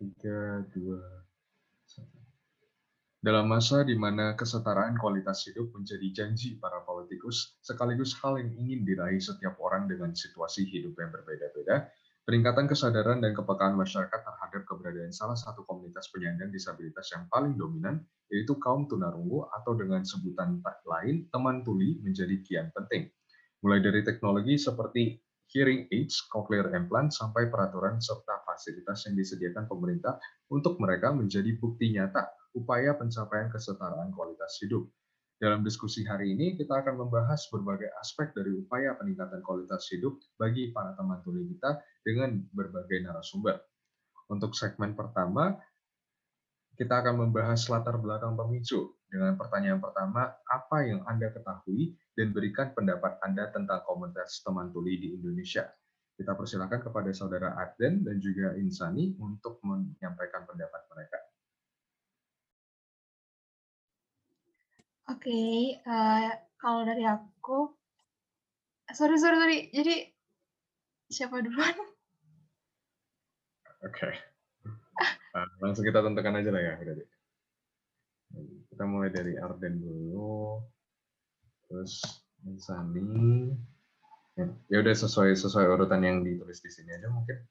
Tiga, 0.00 0.64
dua, 0.72 0.96
satu. 1.84 2.24
Dalam 3.20 3.52
masa 3.52 3.84
di 3.84 3.92
mana 3.92 4.32
kesetaraan 4.32 4.96
kualitas 4.96 5.44
hidup 5.44 5.76
menjadi 5.76 6.08
janji 6.08 6.56
para 6.56 6.80
politikus, 6.88 7.60
sekaligus 7.60 8.16
hal 8.24 8.40
yang 8.40 8.48
ingin 8.56 8.88
diraih 8.88 9.20
setiap 9.20 9.60
orang 9.60 9.92
dengan 9.92 10.16
situasi 10.16 10.64
hidup 10.72 10.96
yang 10.96 11.12
berbeda-beda, 11.12 11.92
peningkatan 12.24 12.64
kesadaran 12.64 13.20
dan 13.20 13.36
kepekaan 13.36 13.76
masyarakat 13.76 14.24
terhadap 14.24 14.64
keberadaan 14.64 15.12
salah 15.12 15.36
satu 15.36 15.68
komunitas 15.68 16.08
penyandang 16.08 16.48
disabilitas 16.48 17.04
yang 17.12 17.28
paling 17.28 17.60
dominan, 17.60 18.00
yaitu 18.32 18.56
kaum 18.56 18.88
tunarungu 18.88 19.52
atau 19.52 19.76
dengan 19.76 20.00
sebutan 20.00 20.64
lain, 20.88 21.28
teman 21.28 21.60
tuli 21.60 22.00
menjadi 22.00 22.40
kian 22.40 22.72
penting. 22.72 23.12
Mulai 23.60 23.84
dari 23.84 24.00
teknologi 24.00 24.56
seperti 24.56 25.20
hearing 25.50 25.90
aids, 25.90 26.22
cochlear 26.30 26.70
implant, 26.72 27.10
sampai 27.10 27.50
peraturan 27.50 27.98
serta 27.98 28.46
fasilitas 28.46 29.06
yang 29.10 29.18
disediakan 29.18 29.66
pemerintah 29.66 30.16
untuk 30.50 30.78
mereka 30.78 31.10
menjadi 31.10 31.58
bukti 31.58 31.90
nyata 31.90 32.30
upaya 32.54 32.94
pencapaian 32.98 33.50
kesetaraan 33.50 34.10
kualitas 34.14 34.58
hidup. 34.62 34.86
Dalam 35.40 35.64
diskusi 35.64 36.04
hari 36.04 36.36
ini, 36.36 36.52
kita 36.60 36.84
akan 36.84 37.00
membahas 37.00 37.48
berbagai 37.48 37.88
aspek 37.96 38.36
dari 38.36 38.52
upaya 38.60 38.92
peningkatan 39.00 39.40
kualitas 39.40 39.88
hidup 39.88 40.20
bagi 40.36 40.68
para 40.68 40.92
teman 40.92 41.24
tuli 41.24 41.48
kita 41.48 41.80
dengan 42.04 42.44
berbagai 42.52 43.00
narasumber. 43.00 43.56
Untuk 44.28 44.52
segmen 44.52 44.92
pertama, 44.92 45.56
kita 46.76 47.00
akan 47.00 47.24
membahas 47.24 47.66
latar 47.72 47.96
belakang 47.98 48.36
pemicu. 48.36 48.99
Dengan 49.10 49.34
pertanyaan 49.34 49.82
pertama, 49.82 50.22
apa 50.46 50.86
yang 50.86 51.02
Anda 51.02 51.34
ketahui 51.34 51.98
dan 52.14 52.30
berikan 52.30 52.70
pendapat 52.70 53.18
Anda 53.26 53.50
tentang 53.50 53.82
komunitas 53.82 54.38
teman 54.46 54.70
tuli 54.70 55.02
di 55.02 55.18
Indonesia. 55.18 55.66
Kita 56.14 56.38
persilakan 56.38 56.78
kepada 56.78 57.10
saudara 57.10 57.58
Arden 57.58 58.06
dan 58.06 58.22
juga 58.22 58.54
Insani 58.54 59.18
untuk 59.18 59.58
menyampaikan 59.66 60.46
pendapat 60.46 60.86
mereka. 60.94 61.18
Oke, 65.10 65.26
okay, 65.26 65.58
uh, 65.90 66.30
eh, 66.30 66.34
kalau 66.54 66.86
dari 66.86 67.02
aku, 67.02 67.66
sorry 68.94 69.18
sorry 69.18 69.36
sorry, 69.42 69.58
jadi 69.74 70.06
siapa 71.10 71.42
duluan? 71.42 71.74
Oke, 73.82 73.90
okay. 73.90 74.14
uh, 75.34 75.50
langsung 75.58 75.82
kita 75.82 75.98
tentukan 75.98 76.38
aja 76.38 76.54
lah 76.54 76.62
ya, 76.62 76.78
berarti. 76.78 77.04
Kita 78.80 78.88
mulai 78.88 79.12
dari 79.12 79.36
Arden 79.36 79.76
dulu 79.76 80.56
terus 81.68 82.00
Insani 82.48 83.52
ya 84.72 84.80
udah 84.80 84.96
sesuai 84.96 85.36
sesuai 85.36 85.68
urutan 85.68 86.00
yang 86.00 86.24
ditulis 86.24 86.64
di 86.64 86.72
sini 86.72 86.96
aja 86.96 87.12
mungkin 87.12 87.44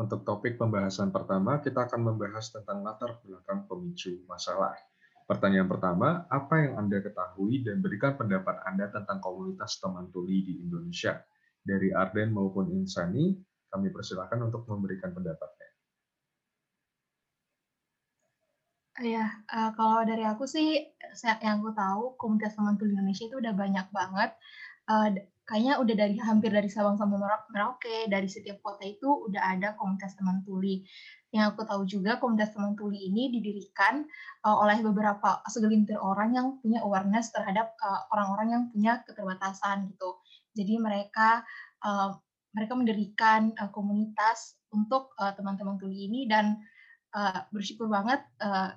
untuk 0.00 0.24
topik 0.24 0.56
pembahasan 0.56 1.12
pertama, 1.12 1.60
kita 1.60 1.84
akan 1.84 2.00
membahas 2.00 2.56
tentang 2.56 2.80
latar 2.80 3.20
belakang 3.28 3.68
pemicu 3.68 4.24
masalah. 4.24 4.72
Pertanyaan 5.28 5.68
pertama, 5.68 6.24
apa 6.32 6.56
yang 6.56 6.80
Anda 6.80 7.04
ketahui 7.04 7.68
dan 7.68 7.84
berikan 7.84 8.16
pendapat 8.16 8.64
Anda 8.64 8.88
tentang 8.88 9.20
komunitas 9.20 9.76
teman 9.76 10.08
tuli 10.08 10.40
di 10.40 10.64
Indonesia? 10.64 11.20
Dari 11.60 11.92
Arden 11.92 12.32
maupun 12.32 12.72
Insani, 12.72 13.51
kami 13.72 13.88
persilahkan 13.88 14.36
untuk 14.44 14.68
memberikan 14.68 15.16
pendapatnya. 15.16 15.72
Iya, 19.00 19.24
uh, 19.48 19.72
kalau 19.72 20.04
dari 20.04 20.20
aku 20.28 20.44
sih, 20.44 20.76
yang 21.40 21.64
aku 21.64 21.72
tahu 21.72 22.02
komunitas 22.20 22.52
teman 22.52 22.76
tuli 22.76 22.92
Indonesia 22.92 23.24
itu 23.24 23.40
udah 23.40 23.56
banyak 23.56 23.88
banget, 23.88 24.36
uh, 24.92 25.08
kayaknya 25.48 25.80
udah 25.80 25.94
dari 25.96 26.20
hampir 26.20 26.52
dari 26.52 26.68
Sabang 26.68 27.00
sampai 27.00 27.16
Merauke, 27.50 28.06
dari 28.12 28.28
setiap 28.28 28.60
kota 28.60 28.84
itu 28.84 29.08
udah 29.08 29.56
ada 29.56 29.72
komunitas 29.80 30.12
teman 30.20 30.44
tuli. 30.44 30.84
Yang 31.32 31.56
aku 31.56 31.60
tahu 31.64 31.82
juga 31.88 32.20
komunitas 32.20 32.52
teman 32.52 32.76
tuli 32.76 33.00
ini 33.08 33.32
didirikan, 33.32 34.04
uh, 34.44 34.56
oleh 34.60 34.84
beberapa 34.84 35.40
segelintir 35.48 35.96
orang 35.96 36.36
yang 36.36 36.46
punya 36.60 36.84
awareness 36.84 37.32
terhadap, 37.32 37.72
orang-orang 38.12 38.48
yang 38.52 38.62
punya 38.68 39.00
keterbatasan 39.08 39.88
gitu. 39.88 40.20
Jadi 40.52 40.76
mereka, 40.76 41.40
mereka 42.52 42.76
mendirikan, 42.76 43.52
uh, 43.56 43.72
komunitas 43.72 44.56
untuk, 44.72 45.12
teman-teman 45.36 45.76
tuli 45.76 46.08
ini 46.08 46.24
dan 46.24 46.56
uh, 47.12 47.44
bersyukur 47.52 47.88
banget 47.92 48.24
uh, 48.40 48.72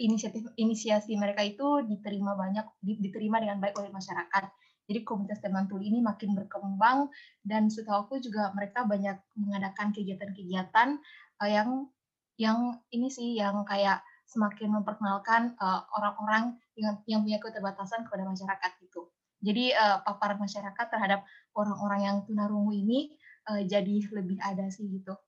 inisiatif 0.00 0.48
inisiasi 0.56 1.14
mereka 1.20 1.44
itu 1.44 1.84
diterima 1.84 2.32
banyak 2.34 2.64
diterima 2.82 3.38
dengan 3.42 3.60
baik 3.60 3.76
oleh 3.76 3.92
masyarakat. 3.92 4.44
Jadi 4.88 4.98
komunitas 5.06 5.38
teman 5.38 5.70
tuli 5.70 5.94
ini 5.94 6.02
makin 6.02 6.34
berkembang 6.34 7.06
dan 7.46 7.70
setahu 7.70 8.08
aku 8.08 8.14
juga 8.18 8.50
mereka 8.56 8.82
banyak 8.82 9.14
mengadakan 9.38 9.94
kegiatan-kegiatan 9.94 10.98
uh, 11.38 11.50
yang 11.50 11.86
yang 12.40 12.82
ini 12.90 13.12
sih 13.12 13.38
yang 13.38 13.62
kayak 13.68 14.02
semakin 14.26 14.72
memperkenalkan 14.72 15.52
orang-orang 15.92 16.56
uh, 16.56 16.80
yang 16.80 16.94
yang 17.04 17.20
punya 17.20 17.38
keterbatasan 17.38 18.08
kepada 18.08 18.24
masyarakat 18.24 18.72
itu. 18.80 19.04
Jadi 19.42 19.74
uh, 19.74 19.98
paparan 20.06 20.38
masyarakat 20.38 20.86
terhadap 20.86 21.26
orang-orang 21.58 22.00
yang 22.06 22.16
tunarungu 22.22 22.70
ini 22.70 23.10
uh, 23.50 23.62
jadi 23.66 24.06
lebih 24.14 24.38
ada 24.38 24.70
sih 24.70 24.86
gitu 24.86 25.18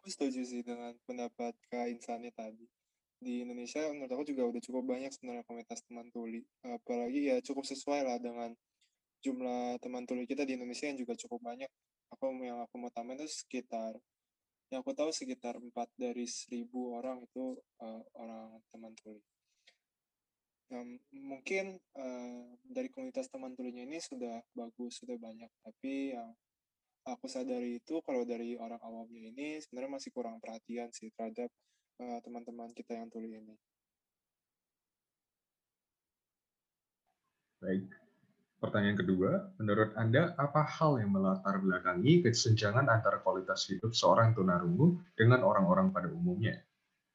aku 0.00 0.08
setuju 0.08 0.40
sih 0.48 0.64
dengan 0.64 0.96
pendapat 1.04 1.52
Kak 1.68 1.92
Insani 1.92 2.32
tadi. 2.32 2.64
Di 3.20 3.44
Indonesia 3.44 3.84
menurut 3.92 4.08
aku 4.08 4.24
juga 4.32 4.48
udah 4.48 4.60
cukup 4.64 4.96
banyak 4.96 5.12
sebenarnya 5.12 5.44
komunitas 5.44 5.84
teman 5.84 6.08
tuli. 6.08 6.40
Apalagi 6.64 7.28
ya 7.28 7.36
cukup 7.44 7.68
sesuai 7.68 8.08
lah 8.08 8.16
dengan 8.16 8.56
jumlah 9.20 9.76
teman 9.84 10.08
tuli 10.08 10.24
kita 10.24 10.48
di 10.48 10.56
Indonesia 10.56 10.88
yang 10.88 10.96
juga 10.96 11.12
cukup 11.20 11.44
banyak. 11.44 11.68
Aku 12.16 12.32
yang 12.40 12.64
aku 12.64 12.80
mau 12.80 12.88
tambahin 12.88 13.20
itu 13.20 13.44
sekitar 13.44 14.00
yang 14.72 14.80
aku 14.80 14.96
tahu 14.96 15.12
sekitar 15.12 15.60
4 15.60 15.68
dari 16.00 16.24
1000 16.24 16.64
orang 16.96 17.20
itu 17.20 17.60
uh, 17.84 18.02
orang 18.16 18.56
teman 18.72 18.96
tuli. 19.04 19.20
Um, 20.70 21.02
mungkin 21.10 21.82
uh, 21.98 22.46
dari 22.62 22.86
komunitas 22.94 23.26
teman 23.26 23.58
tulinya 23.58 23.82
ini 23.82 23.98
sudah 23.98 24.38
bagus, 24.54 25.02
sudah 25.02 25.18
banyak, 25.18 25.50
tapi 25.66 26.14
yang 26.14 26.30
aku 27.08 27.26
sadari 27.26 27.82
itu 27.82 27.98
kalau 28.06 28.22
dari 28.22 28.54
orang 28.54 28.78
awamnya 28.84 29.32
ini 29.32 29.58
sebenarnya 29.58 29.98
masih 29.98 30.10
kurang 30.12 30.38
perhatian 30.38 30.92
sih 30.92 31.08
terhadap 31.16 31.48
eh, 32.00 32.18
teman-teman 32.22 32.70
kita 32.76 32.92
yang 32.96 33.08
tuli 33.08 33.34
ini. 33.34 33.56
Baik. 37.60 37.84
Pertanyaan 38.60 38.98
kedua, 39.00 39.56
menurut 39.56 39.96
Anda 39.96 40.36
apa 40.36 40.68
hal 40.68 41.00
yang 41.00 41.16
melatar 41.16 41.64
belakangi 41.64 42.20
kesenjangan 42.20 42.92
antara 42.92 43.24
kualitas 43.24 43.64
hidup 43.72 43.96
seorang 43.96 44.36
tunarungu 44.36 45.00
dengan 45.16 45.40
orang-orang 45.48 45.88
pada 45.88 46.12
umumnya? 46.12 46.60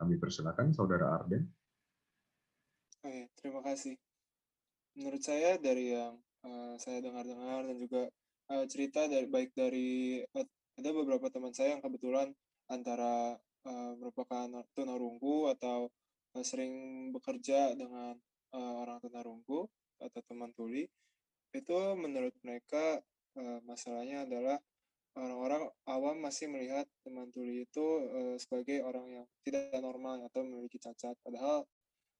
Kami 0.01 0.17
persilakan 0.17 0.73
Saudara 0.73 1.13
Arden. 1.13 1.45
Oke, 3.05 3.29
terima 3.37 3.61
kasih. 3.61 3.93
Menurut 4.97 5.21
saya 5.21 5.61
dari 5.61 5.93
yang 5.93 6.17
uh, 6.41 6.73
saya 6.81 7.05
dengar-dengar 7.05 7.69
dan 7.69 7.77
juga 7.77 8.09
uh, 8.49 8.65
cerita 8.65 9.05
dari 9.05 9.29
baik 9.29 9.53
dari 9.53 10.25
uh, 10.25 10.47
ada 10.73 10.89
beberapa 10.89 11.29
teman 11.29 11.53
saya 11.53 11.77
yang 11.77 11.85
kebetulan 11.85 12.33
antara 12.65 13.37
uh, 13.69 13.93
merupakan 14.01 14.49
tunarunggu 14.73 15.53
atau 15.53 15.93
uh, 16.33 16.41
sering 16.41 16.73
bekerja 17.13 17.77
dengan 17.77 18.17
uh, 18.57 18.73
orang 18.81 18.97
tunarunggu 18.97 19.69
atau 20.01 20.21
teman 20.25 20.49
tuli 20.57 20.89
itu 21.53 21.77
menurut 21.93 22.33
mereka 22.41 23.05
uh, 23.37 23.61
masalahnya 23.69 24.25
adalah 24.25 24.57
orang-orang 25.13 25.69
awam 25.85 26.25
masih 26.25 26.49
melihat 26.49 26.89
teman 27.05 27.29
tuli 27.29 27.69
itu 27.69 27.85
uh, 28.09 28.33
sebagai 28.41 28.81
orang 28.81 29.21
yang 29.21 29.25
tidak 29.45 29.77
normal 29.77 30.25
atau 30.25 30.41
memiliki 30.41 30.81
cacat 30.81 31.13
padahal 31.21 31.69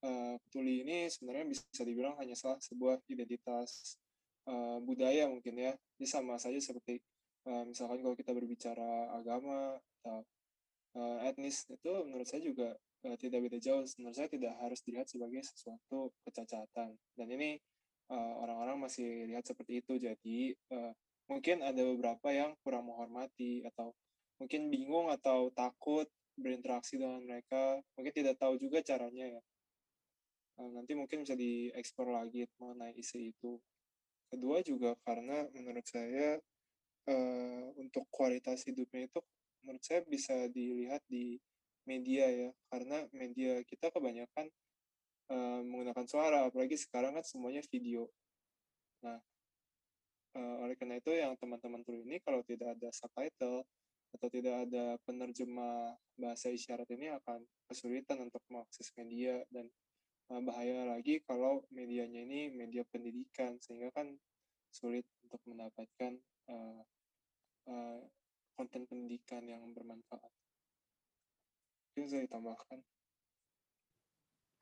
uh, 0.04 0.36
tuli 0.52 0.84
ini 0.84 1.08
sebenarnya 1.08 1.46
bisa 1.48 1.82
dibilang 1.86 2.18
hanya 2.20 2.36
salah 2.36 2.60
sebuah 2.60 3.00
identitas 3.08 3.96
uh, 4.50 4.78
budaya 4.82 5.30
mungkin 5.30 5.56
ya. 5.56 5.72
Ini 5.96 6.06
sama 6.06 6.36
saja 6.36 6.58
seperti 6.60 7.00
uh, 7.48 7.64
misalkan 7.64 8.02
kalau 8.02 8.16
kita 8.18 8.32
berbicara 8.36 9.14
agama 9.16 9.78
atau 10.02 10.26
uh, 10.98 11.18
etnis 11.24 11.64
itu 11.70 11.92
menurut 12.04 12.26
saya 12.26 12.42
juga 12.42 12.74
uh, 13.06 13.16
tidak 13.16 13.46
beda 13.48 13.58
jauh. 13.62 13.84
Menurut 14.00 14.16
saya 14.16 14.28
tidak 14.28 14.54
harus 14.60 14.80
dilihat 14.84 15.06
sebagai 15.08 15.40
sesuatu 15.46 16.12
kecacatan. 16.26 16.96
Dan 17.16 17.28
ini 17.32 17.58
orang-orang 18.06 18.78
uh, 18.78 18.82
masih 18.86 19.26
lihat 19.26 19.42
seperti 19.46 19.82
itu. 19.82 19.98
Jadi 19.98 20.54
uh, 20.74 20.92
mungkin 21.26 21.62
ada 21.62 21.82
beberapa 21.82 22.30
yang 22.30 22.54
kurang 22.62 22.86
menghormati 22.86 23.66
atau 23.66 23.90
mungkin 24.38 24.68
bingung 24.68 25.10
atau 25.10 25.50
takut 25.50 26.06
berinteraksi 26.36 27.00
dengan 27.00 27.24
mereka. 27.24 27.80
Mungkin 27.98 28.12
tidak 28.14 28.36
tahu 28.38 28.60
juga 28.60 28.84
caranya 28.84 29.40
ya 29.40 29.42
nanti 30.56 30.96
mungkin 30.96 31.22
bisa 31.22 31.36
dieksplor 31.36 32.08
lagi 32.16 32.48
mengenai 32.56 32.96
isu 32.96 33.18
itu. 33.20 33.52
Kedua 34.32 34.64
juga 34.64 34.96
karena 35.04 35.46
menurut 35.52 35.86
saya 35.86 36.40
uh, 37.06 37.66
untuk 37.78 38.08
kualitas 38.08 38.64
hidupnya 38.66 39.06
itu 39.06 39.20
menurut 39.62 39.82
saya 39.84 40.00
bisa 40.08 40.48
dilihat 40.50 41.04
di 41.06 41.36
media 41.84 42.26
ya. 42.32 42.50
Karena 42.72 43.04
media 43.12 43.60
kita 43.68 43.92
kebanyakan 43.92 44.48
uh, 45.30 45.60
menggunakan 45.62 46.06
suara 46.08 46.48
apalagi 46.48 46.74
sekarang 46.80 47.14
kan 47.14 47.24
semuanya 47.24 47.62
video. 47.68 48.08
Nah, 49.04 49.20
uh, 50.36 50.56
oleh 50.66 50.74
karena 50.74 50.98
itu 50.98 51.12
yang 51.12 51.36
teman-teman 51.36 51.84
tuli 51.84 52.02
ini 52.04 52.18
kalau 52.24 52.40
tidak 52.44 52.76
ada 52.76 52.88
subtitle 52.90 53.64
atau 54.16 54.28
tidak 54.32 54.64
ada 54.68 54.96
penerjemah 55.04 55.92
bahasa 56.16 56.48
isyarat 56.48 56.88
ini 56.94 57.12
akan 57.12 57.44
kesulitan 57.68 58.24
untuk 58.24 58.40
mengakses 58.48 58.88
media 58.96 59.44
dan 59.52 59.68
bahaya 60.26 60.90
lagi 60.90 61.22
kalau 61.22 61.62
medianya 61.70 62.26
ini 62.26 62.50
media 62.50 62.82
pendidikan 62.90 63.54
sehingga 63.62 63.94
kan 63.94 64.10
sulit 64.74 65.06
untuk 65.22 65.38
mendapatkan 65.46 66.18
uh, 66.50 66.82
uh, 67.70 67.98
konten 68.58 68.84
pendidikan 68.90 69.46
yang 69.46 69.62
bermanfaat. 69.70 70.32
Mungkin 71.94 72.06
saya 72.10 72.26
tambahkan. 72.26 72.82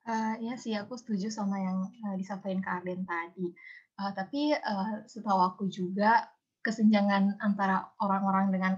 Uh, 0.05 0.37
ya 0.37 0.53
sih, 0.53 0.77
aku 0.77 0.93
setuju 1.01 1.33
sama 1.33 1.57
yang 1.57 1.89
uh, 2.05 2.15
disampaikan 2.15 2.61
Kak 2.61 2.85
Arden 2.85 3.01
tadi. 3.09 3.49
Uh, 3.97 4.11
tapi 4.13 4.53
uh, 4.53 5.01
setahu 5.09 5.41
aku 5.41 5.65
juga 5.65 6.29
kesenjangan 6.61 7.41
antara 7.41 7.89
orang-orang 8.01 8.49
dengan 8.49 8.77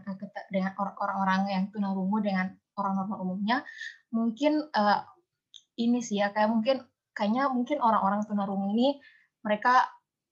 dengan 0.52 0.72
orang-orang 0.76 1.42
yang 1.48 1.64
tunarungu 1.72 2.20
dengan 2.20 2.52
orang 2.76 2.94
normal 3.00 3.18
umumnya 3.24 3.58
mungkin 4.12 4.60
uh, 4.76 5.02
ini 5.78 6.02
sih 6.02 6.20
ya 6.20 6.34
kayak 6.34 6.50
mungkin 6.50 6.82
kayaknya 7.14 7.50
mungkin 7.50 7.78
orang-orang 7.82 8.26
tunarungu 8.26 8.74
ini 8.74 8.98
mereka 9.46 9.86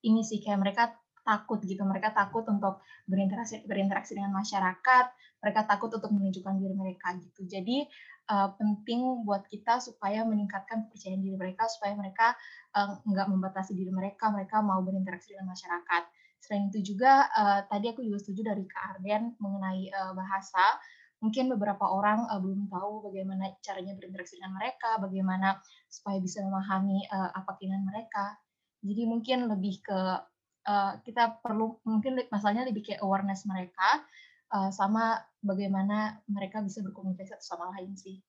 ini 0.05 0.21
sih 0.21 0.41
kayak 0.41 0.59
mereka 0.61 0.83
takut 1.25 1.57
gitu. 1.65 1.81
Mereka 1.81 2.13
takut 2.13 2.45
untuk 2.45 2.85
berinteraksi 3.09 3.65
berinteraksi 3.65 4.13
dengan 4.13 4.37
masyarakat 4.37 5.05
mereka 5.41 5.61
takut 5.65 5.93
untuk 5.93 6.13
menunjukkan 6.13 6.53
diri 6.57 6.75
mereka 6.77 7.17
gitu. 7.17 7.45
Jadi 7.45 7.85
uh, 8.29 8.53
penting 8.57 9.25
buat 9.25 9.45
kita 9.49 9.81
supaya 9.81 10.25
meningkatkan 10.25 10.89
kepercayaan 10.89 11.21
diri 11.21 11.37
mereka 11.37 11.69
supaya 11.69 11.93
mereka 11.97 12.37
uh, 12.77 13.01
membatasi 13.05 13.73
diri 13.73 13.89
mereka 13.89 14.29
mereka 14.29 14.61
mau 14.61 14.81
berinteraksi 14.81 15.33
dengan 15.33 15.53
masyarakat. 15.53 16.03
Selain 16.41 16.69
itu 16.69 16.93
juga 16.93 17.25
uh, 17.33 17.65
tadi 17.65 17.89
aku 17.89 18.05
juga 18.05 18.21
setuju 18.21 18.53
dari 18.53 18.65
Kak 18.69 18.83
Arden 18.97 19.33
mengenai 19.41 19.89
uh, 19.89 20.13
bahasa 20.13 20.77
mungkin 21.23 21.51
beberapa 21.51 21.85
orang 21.87 22.27
uh, 22.27 22.39
belum 22.39 22.67
tahu 22.67 23.11
bagaimana 23.11 23.55
caranya 23.63 23.95
berinteraksi 23.95 24.37
dengan 24.39 24.59
mereka 24.59 24.99
bagaimana 24.99 25.59
supaya 25.87 26.19
bisa 26.19 26.43
memahami 26.43 27.07
uh, 27.09 27.31
apa 27.33 27.55
keinginan 27.57 27.87
mereka 27.87 28.35
jadi 28.85 29.03
mungkin 29.09 29.49
lebih 29.49 29.81
ke 29.81 29.99
uh, 30.65 30.93
kita 31.01 31.41
perlu 31.41 31.81
mungkin 31.85 32.21
masalahnya 32.29 32.69
lebih 32.69 32.85
kayak 32.85 33.01
awareness 33.01 33.49
mereka 33.49 34.05
uh, 34.53 34.69
sama 34.69 35.17
bagaimana 35.41 36.21
mereka 36.29 36.61
bisa 36.61 36.85
berkomunikasi 36.85 37.33
satu 37.33 37.45
sama 37.45 37.73
lain 37.73 37.97
sih. 37.97 38.21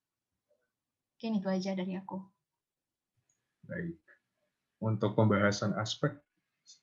Mungkin 1.16 1.40
itu 1.40 1.48
aja 1.48 1.72
dari 1.72 1.96
aku. 1.96 2.20
Baik. 3.68 4.00
Untuk 4.80 5.16
pembahasan 5.16 5.72
aspek 5.80 6.12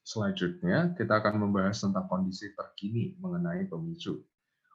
selanjutnya, 0.01 0.97
kita 0.97 1.21
akan 1.21 1.37
membahas 1.37 1.85
tentang 1.85 2.09
kondisi 2.09 2.49
terkini 2.57 3.13
mengenai 3.21 3.69
pemicu. 3.69 4.25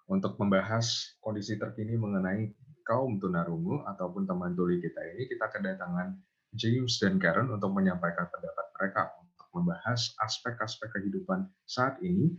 Untuk 0.08 0.40
membahas 0.40 1.12
kondisi 1.20 1.60
terkini 1.60 2.00
mengenai 2.00 2.48
kaum 2.88 3.20
tunarungu 3.20 3.84
ataupun 3.84 4.24
teman 4.24 4.56
tuli 4.56 4.80
kita 4.80 5.04
ini, 5.04 5.28
kita 5.28 5.52
kedatangan 5.52 6.16
James 6.56 6.96
dan 6.96 7.20
Karen 7.20 7.52
untuk 7.52 7.68
menyampaikan 7.76 8.24
pendapat 8.32 8.66
mereka 8.80 9.12
membahas 9.52 10.16
aspek-aspek 10.24 10.88
kehidupan 10.96 11.44
saat 11.68 12.00
ini 12.00 12.32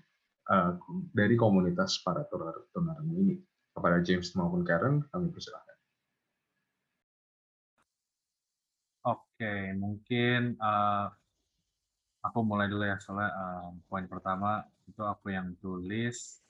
uh, 0.50 0.74
dari 1.14 1.38
komunitas 1.38 2.02
para 2.02 2.26
tunarungu 2.74 3.16
ini. 3.22 3.38
Kepada 3.70 4.02
James 4.02 4.34
maupun 4.34 4.66
Karen, 4.66 5.06
kami 5.14 5.30
persilahkan. 5.30 5.78
Oke, 9.06 9.78
mungkin 9.78 10.58
uh, 10.58 11.08
aku 12.26 12.40
mulai 12.42 12.66
dulu 12.68 12.84
ya, 12.84 12.98
soalnya 12.98 13.30
uh, 13.30 13.70
poin 13.88 14.10
pertama 14.10 14.66
itu 14.90 15.06
aku 15.06 15.32
yang 15.32 15.54
tulis. 15.62 16.42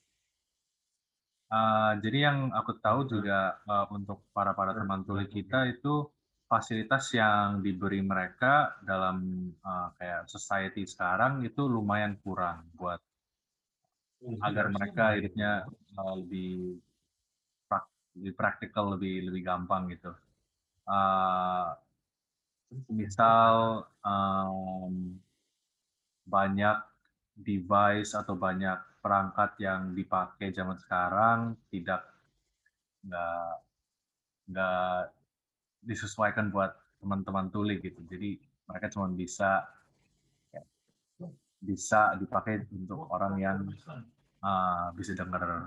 Uh, 1.49 1.97
jadi 2.05 2.29
yang 2.29 2.53
aku 2.53 2.77
tahu 2.77 3.09
juga 3.09 3.57
uh, 3.65 3.89
untuk 3.89 4.21
para 4.29 4.53
para 4.53 4.69
teman 4.77 5.01
tulis 5.01 5.25
kita 5.33 5.65
itu 5.65 6.05
fasilitas 6.45 7.09
yang 7.13 7.65
diberi 7.65 8.05
mereka 8.05 8.77
dalam 8.85 9.49
uh, 9.65 9.89
kayak 9.97 10.29
society 10.29 10.85
sekarang 10.85 11.41
itu 11.41 11.65
lumayan 11.65 12.21
kurang 12.21 12.69
buat 12.77 13.01
agar 14.45 14.69
mereka 14.69 15.17
hidupnya 15.17 15.65
uh, 15.97 16.13
lebih 16.21 16.77
prak, 17.65 17.85
lebih 18.13 18.33
praktikal 18.37 18.85
lebih 18.93 19.29
lebih 19.33 19.41
gampang 19.41 19.89
gitu. 19.89 20.13
Uh, 20.85 21.73
misal 22.93 23.85
um, 24.05 25.17
banyak 26.29 26.77
device 27.33 28.13
atau 28.13 28.37
banyak 28.37 28.77
perangkat 28.99 29.55
yang 29.63 29.95
dipakai 29.95 30.51
zaman 30.51 30.75
sekarang 30.79 31.55
tidak 31.71 32.03
nggak 33.03 33.51
nggak 34.51 34.99
disesuaikan 35.87 36.51
buat 36.51 36.75
teman-teman 36.99 37.47
tuli 37.47 37.79
gitu. 37.79 38.03
Jadi 38.11 38.35
mereka 38.67 38.91
cuma 38.91 39.07
bisa 39.09 39.63
ya, 40.51 40.61
bisa 41.63 42.13
dipakai 42.19 42.67
untuk 42.75 43.07
orang 43.09 43.33
yang 43.39 43.57
uh, 44.43 44.91
bisa 44.93 45.15
dengar. 45.15 45.65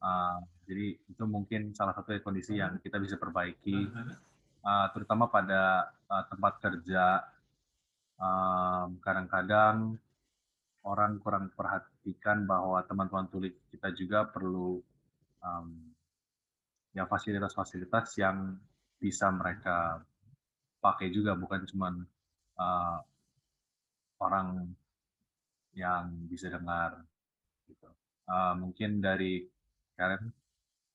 Uh, 0.00 0.40
jadi 0.64 0.96
itu 0.96 1.24
mungkin 1.28 1.76
salah 1.76 1.92
satu 1.92 2.16
kondisi 2.24 2.56
yang 2.56 2.80
kita 2.80 2.96
bisa 2.96 3.20
perbaiki, 3.20 3.90
uh, 4.64 4.86
terutama 4.96 5.28
pada 5.28 5.92
uh, 6.08 6.24
tempat 6.28 6.58
kerja. 6.64 7.24
Kadang-kadang 9.00 9.96
um, 9.96 10.09
orang 10.84 11.20
kurang 11.20 11.52
perhatikan 11.52 12.48
bahwa 12.48 12.80
teman-teman 12.88 13.28
tuli 13.28 13.52
kita 13.68 13.92
juga 13.92 14.24
perlu 14.24 14.80
um, 15.44 15.68
ya 16.96 17.04
fasilitas-fasilitas 17.04 18.16
yang 18.16 18.56
bisa 18.96 19.28
mereka 19.32 20.00
pakai 20.80 21.12
juga 21.12 21.36
bukan 21.36 21.64
cuma 21.68 21.92
uh, 22.56 22.98
orang 24.20 24.72
yang 25.76 26.12
bisa 26.28 26.48
dengar 26.48 27.04
gitu. 27.68 27.88
Uh, 28.28 28.54
mungkin 28.56 29.00
dari 29.00 29.44
Karen 29.96 30.32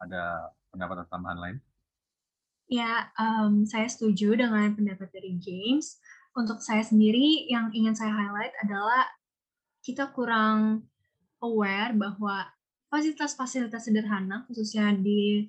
ada 0.01 0.49
pendapat 0.73 1.05
tambahan 1.09 1.39
lain? 1.39 1.57
Ya, 2.65 3.13
um, 3.21 3.61
saya 3.69 3.85
setuju 3.85 4.33
dengan 4.33 4.73
pendapat 4.73 5.13
dari 5.13 5.37
James. 5.37 6.01
Untuk 6.35 6.59
saya 6.59 6.81
sendiri, 6.81 7.45
yang 7.47 7.69
ingin 7.71 7.93
saya 7.93 8.11
highlight 8.11 8.51
adalah 8.65 9.05
kita 9.85 10.09
kurang 10.09 10.81
aware 11.45 11.93
bahwa 11.93 12.49
fasilitas-fasilitas 12.89 13.85
sederhana, 13.85 14.41
khususnya 14.49 14.89
di 14.97 15.45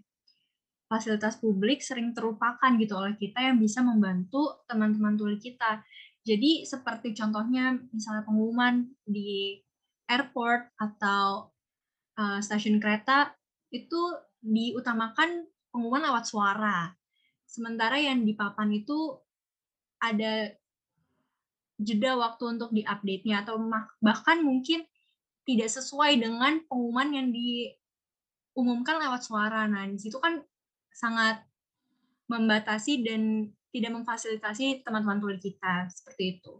fasilitas 0.86 1.40
publik 1.40 1.80
sering 1.80 2.12
terlupakan 2.12 2.76
gitu 2.76 2.94
oleh 2.94 3.16
kita 3.16 3.42
yang 3.42 3.56
bisa 3.56 3.80
membantu 3.80 4.62
teman-teman 4.68 5.16
tuli 5.16 5.40
kita. 5.40 5.80
Jadi 6.22 6.68
seperti 6.68 7.16
contohnya 7.16 7.74
misalnya 7.90 8.28
pengumuman 8.28 8.84
di 9.08 9.56
airport 10.06 10.74
atau 10.78 11.50
uh, 12.18 12.38
stasiun 12.38 12.78
kereta 12.78 13.34
itu 13.72 13.98
diutamakan 14.44 15.48
pengumuman 15.72 16.12
lewat 16.12 16.24
suara. 16.28 16.92
Sementara 17.46 17.98
yang 17.98 18.22
di 18.22 18.34
papan 18.34 18.74
itu 18.74 19.16
ada 20.02 20.50
jeda 21.76 22.16
waktu 22.16 22.56
untuk 22.56 22.72
diupdate-nya 22.72 23.44
atau 23.44 23.60
bahkan 24.00 24.40
mungkin 24.40 24.84
tidak 25.46 25.70
sesuai 25.70 26.18
dengan 26.18 26.58
pengumuman 26.66 27.08
yang 27.14 27.28
diumumkan 27.30 28.98
lewat 28.98 29.22
suara. 29.22 29.68
Nah, 29.70 29.86
di 29.86 30.00
situ 30.00 30.18
kan 30.18 30.42
sangat 30.90 31.44
membatasi 32.26 33.06
dan 33.06 33.52
tidak 33.70 33.92
memfasilitasi 33.92 34.82
teman-teman 34.82 35.20
tuli 35.20 35.38
kita 35.38 35.86
seperti 35.92 36.40
itu. 36.40 36.54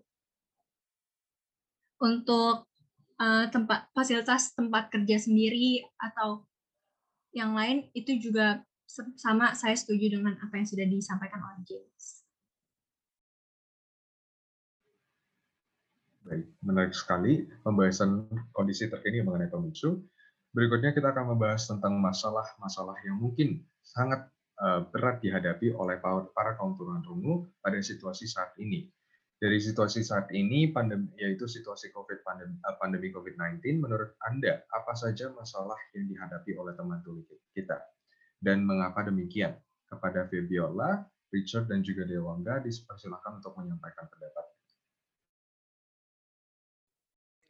Untuk 1.96 2.68
uh, 3.16 3.46
tempat 3.48 3.88
fasilitas 3.96 4.52
tempat 4.52 4.92
kerja 4.92 5.16
sendiri 5.16 5.80
atau 5.96 6.44
yang 7.32 7.56
lain 7.56 7.88
itu 7.96 8.20
juga 8.20 8.62
sama 9.18 9.52
saya 9.52 9.74
setuju 9.74 10.20
dengan 10.20 10.38
apa 10.38 10.56
yang 10.56 10.68
sudah 10.68 10.86
disampaikan 10.86 11.42
oleh 11.42 11.60
James. 11.66 12.25
Baik, 16.26 16.58
menarik 16.58 16.90
sekali 16.90 17.46
pembahasan 17.62 18.26
kondisi 18.50 18.90
terkini 18.90 19.22
mengenai 19.22 19.46
pemicu. 19.46 20.02
Berikutnya 20.50 20.90
kita 20.90 21.14
akan 21.14 21.38
membahas 21.38 21.70
tentang 21.70 22.02
masalah-masalah 22.02 22.98
yang 23.06 23.22
mungkin 23.22 23.62
sangat 23.86 24.26
eh, 24.58 24.80
berat 24.90 25.22
dihadapi 25.22 25.70
oleh 25.78 26.02
para 26.34 26.58
kaum 26.58 26.74
tunarungu 26.74 27.46
pada 27.62 27.78
situasi 27.78 28.26
saat 28.26 28.58
ini. 28.58 28.90
Dari 29.38 29.60
situasi 29.62 30.02
saat 30.02 30.32
ini, 30.34 30.74
pandemi, 30.74 31.14
yaitu 31.14 31.46
situasi 31.46 31.94
COVID 31.94 32.26
pandemi, 32.26 32.58
eh, 32.58 32.74
pandemi 32.74 33.14
COVID-19, 33.14 33.78
menurut 33.78 34.18
Anda 34.26 34.66
apa 34.74 34.98
saja 34.98 35.30
masalah 35.30 35.78
yang 35.94 36.10
dihadapi 36.10 36.58
oleh 36.58 36.74
teman 36.74 37.06
tuli 37.06 37.22
kita 37.54 37.78
dan 38.42 38.66
mengapa 38.66 39.06
demikian? 39.06 39.54
Kepada 39.86 40.26
Fabiola, 40.26 41.06
Richard 41.30 41.70
dan 41.70 41.86
juga 41.86 42.02
Dewangga 42.02 42.58
dipersilakan 42.58 43.38
untuk 43.38 43.54
menyampaikan 43.54 44.10
pendapat. 44.10 44.55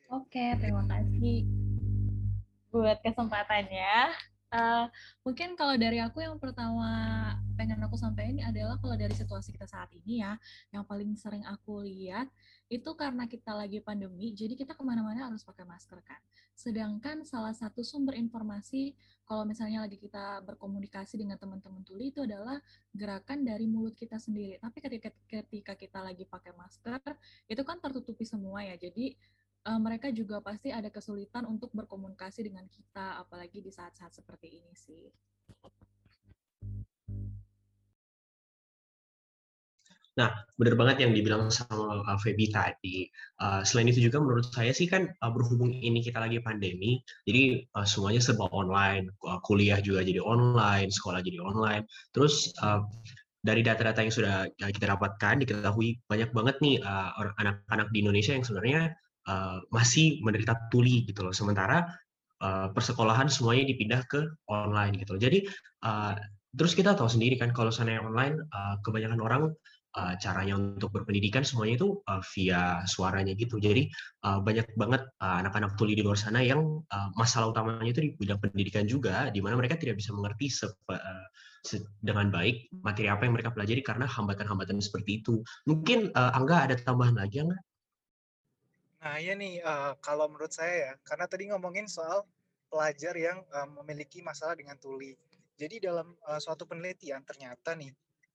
Oke, 0.07 0.55
terima 0.63 0.87
kasih 0.87 1.43
buat 2.71 3.03
kesempatannya. 3.03 4.15
Uh, 4.55 4.87
mungkin 5.27 5.59
kalau 5.59 5.75
dari 5.75 5.99
aku 5.99 6.23
yang 6.23 6.39
pertama 6.39 6.87
pengen 7.59 7.83
aku 7.83 7.99
sampaikan 7.99 8.39
adalah 8.47 8.79
kalau 8.79 8.95
dari 8.95 9.11
situasi 9.11 9.51
kita 9.51 9.67
saat 9.67 9.91
ini 9.99 10.23
ya, 10.23 10.39
yang 10.71 10.87
paling 10.87 11.19
sering 11.19 11.43
aku 11.43 11.83
lihat 11.83 12.31
itu 12.71 12.87
karena 12.95 13.27
kita 13.27 13.51
lagi 13.51 13.83
pandemi, 13.83 14.31
jadi 14.31 14.55
kita 14.55 14.79
ke 14.79 14.83
mana-mana 14.87 15.27
harus 15.27 15.43
pakai 15.43 15.67
masker 15.67 15.99
kan. 16.07 16.23
Sedangkan 16.55 17.27
salah 17.27 17.51
satu 17.51 17.83
sumber 17.83 18.15
informasi 18.15 18.95
kalau 19.27 19.43
misalnya 19.43 19.83
lagi 19.83 19.99
kita 19.99 20.39
berkomunikasi 20.47 21.19
dengan 21.19 21.35
teman-teman 21.35 21.83
tuli 21.83 22.15
itu 22.15 22.23
adalah 22.23 22.63
gerakan 22.95 23.43
dari 23.43 23.67
mulut 23.67 23.99
kita 23.99 24.23
sendiri. 24.23 24.63
Tapi 24.63 24.79
ketika 24.79 25.11
ketika 25.27 25.73
kita 25.75 25.99
lagi 25.99 26.23
pakai 26.23 26.55
masker, 26.55 27.03
itu 27.51 27.63
kan 27.67 27.83
tertutupi 27.83 28.23
semua 28.23 28.63
ya. 28.63 28.79
Jadi 28.79 29.19
uh, 29.67 29.81
mereka 29.83 30.15
juga 30.15 30.39
pasti 30.39 30.71
ada 30.71 30.89
kesulitan 30.89 31.45
untuk 31.45 31.75
berkomunikasi 31.75 32.47
dengan 32.47 32.65
kita, 32.71 33.21
apalagi 33.21 33.59
di 33.59 33.75
saat-saat 33.75 34.15
seperti 34.15 34.63
ini 34.63 34.73
sih. 34.73 35.05
Nah, 40.17 40.33
benar 40.57 40.81
banget 40.81 41.05
yang 41.05 41.13
dibilang 41.13 41.53
sama 41.53 42.01
uh, 42.01 42.17
Feby 42.17 42.49
tadi. 42.49 43.05
Uh, 43.37 43.61
selain 43.69 43.93
itu 43.93 44.01
juga 44.01 44.17
menurut 44.17 44.49
saya 44.49 44.73
sih 44.73 44.89
kan 44.89 45.13
berhubung 45.21 45.77
ini 45.77 46.01
kita 46.01 46.17
lagi 46.17 46.41
pandemi, 46.41 47.05
jadi 47.29 47.69
semuanya 47.85 48.25
serba 48.25 48.49
online, 48.49 49.13
kuliah 49.45 49.77
juga 49.85 50.01
jadi 50.01 50.25
online, 50.25 50.89
sekolah 50.89 51.21
jadi 51.21 51.37
online. 51.45 51.85
Terus 52.17 52.49
dari 53.45 53.61
data-data 53.61 54.01
yang 54.03 54.11
sudah 54.11 54.37
kita 54.59 54.97
dapatkan 54.97 55.45
diketahui 55.45 56.01
banyak 56.09 56.33
banget 56.33 56.57
nih 56.65 56.81
anak-anak 57.37 57.87
uh, 57.87 57.93
di 57.93 57.99
Indonesia 58.01 58.33
yang 58.33 58.43
sebenarnya 58.43 58.97
uh, 59.29 59.63
masih 59.75 60.23
menderita 60.23 60.71
tuli 60.73 61.05
gitu 61.07 61.27
loh. 61.27 61.35
Sementara 61.35 61.87
uh, 62.43 62.73
persekolahan 62.73 63.31
semuanya 63.31 63.69
dipindah 63.69 64.03
ke 64.11 64.27
online 64.51 64.99
gitu 65.03 65.19
loh. 65.19 65.23
Jadi 65.23 65.39
uh, 65.85 66.15
terus 66.57 66.73
kita 66.73 66.97
tahu 66.97 67.11
sendiri 67.11 67.37
kan 67.37 67.53
kalau 67.53 67.69
sana 67.69 68.01
online 68.01 68.41
uh, 68.55 68.81
kebanyakan 68.81 69.21
orang 69.21 69.43
uh, 69.97 70.15
caranya 70.21 70.55
untuk 70.57 70.93
berpendidikan 70.93 71.43
semuanya 71.43 71.81
itu 71.85 71.89
uh, 72.09 72.23
via 72.37 72.85
suaranya 72.85 73.33
gitu. 73.37 73.57
Jadi 73.57 73.89
uh, 74.25 74.39
banyak 74.41 74.77
banget 74.77 75.03
anak-anak 75.21 75.73
uh, 75.75 75.77
tuli 75.77 75.97
di 75.97 76.05
luar 76.05 76.21
sana 76.21 76.45
yang 76.45 76.85
uh, 76.93 77.09
masalah 77.17 77.51
utamanya 77.51 77.91
itu 77.91 78.01
di 78.05 78.11
bidang 78.17 78.41
pendidikan 78.41 78.85
juga, 78.85 79.33
di 79.33 79.41
mana 79.41 79.57
mereka 79.57 79.77
tidak 79.81 80.01
bisa 80.01 80.13
mengerti 80.13 80.49
dengan 81.99 82.31
baik 82.31 82.71
materi 82.87 83.11
apa 83.11 83.27
yang 83.27 83.35
mereka 83.35 83.51
pelajari 83.51 83.83
karena 83.83 84.07
hambatan-hambatan 84.07 84.79
seperti 84.79 85.19
itu. 85.25 85.43
Mungkin 85.67 86.15
uh, 86.15 86.39
Angga 86.39 86.71
ada 86.71 86.79
tambahan 86.79 87.19
lagi 87.19 87.43
enggak? 87.43 87.59
Nah, 88.97 89.21
iya 89.21 89.37
nih, 89.37 89.61
uh, 89.61 89.93
kalau 90.01 90.27
menurut 90.33 90.53
saya 90.53 90.75
ya, 90.75 90.93
karena 91.05 91.29
tadi 91.29 91.53
ngomongin 91.53 91.85
soal 91.85 92.25
pelajar 92.73 93.13
yang 93.13 93.45
uh, 93.53 93.69
memiliki 93.81 94.25
masalah 94.25 94.57
dengan 94.57 94.81
tuli. 94.81 95.13
Jadi 95.57 95.85
dalam 95.85 96.17
uh, 96.29 96.41
suatu 96.41 96.65
penelitian 96.65 97.21
ternyata 97.25 97.77
nih, 97.77 97.93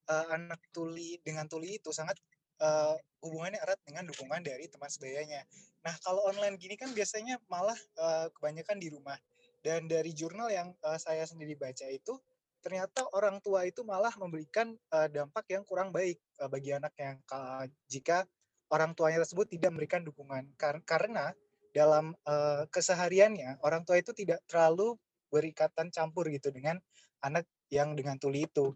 uh, 0.09 0.25
anak 0.33 0.61
tuli 0.69 1.17
dengan 1.25 1.49
tuli 1.49 1.81
itu 1.81 1.89
sangat 1.89 2.17
uh, 2.61 2.93
hubungannya 3.25 3.57
erat 3.61 3.81
dengan 3.85 4.05
dukungan 4.09 4.41
dari 4.45 4.69
teman 4.69 4.89
sebayanya. 4.89 5.41
Nah, 5.81 5.93
kalau 6.05 6.29
online 6.29 6.57
gini 6.61 6.77
kan 6.77 6.93
biasanya 6.93 7.41
malah 7.49 7.77
uh, 7.97 8.29
kebanyakan 8.37 8.77
di 8.77 8.93
rumah. 8.93 9.17
Dan 9.61 9.85
dari 9.85 10.13
jurnal 10.13 10.49
yang 10.49 10.73
uh, 10.81 10.97
saya 10.97 11.25
sendiri 11.25 11.53
baca 11.53 11.85
itu, 11.85 12.17
ternyata 12.61 13.05
orang 13.13 13.41
tua 13.41 13.65
itu 13.65 13.81
malah 13.85 14.13
memberikan 14.17 14.73
uh, 14.93 15.09
dampak 15.09 15.45
yang 15.49 15.65
kurang 15.65 15.89
baik 15.89 16.17
uh, 16.41 16.49
bagi 16.49 16.73
anak 16.73 16.93
yang 16.97 17.17
uh, 17.33 17.65
jika 17.89 18.25
orang 18.71 18.95
tuanya 18.95 19.21
tersebut 19.21 19.51
tidak 19.51 19.69
memberikan 19.75 20.01
dukungan 20.01 20.47
Kar 20.55 20.79
karena 20.87 21.35
dalam 21.71 22.15
uh, 22.27 22.67
kesehariannya 22.71 23.59
orang 23.63 23.83
tua 23.83 23.99
itu 23.99 24.11
tidak 24.11 24.43
terlalu 24.47 24.95
berikatan 25.31 25.91
campur 25.91 26.27
gitu 26.27 26.51
dengan 26.51 26.79
anak 27.23 27.47
yang 27.71 27.95
dengan 27.95 28.19
tuli 28.19 28.47
itu 28.47 28.75